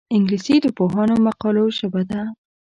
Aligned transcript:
انګلیسي 0.15 0.55
د 0.61 0.67
پوهانو 0.77 1.15
مقالو 1.25 1.63
ژبه 1.77 2.01
ده 2.09 2.21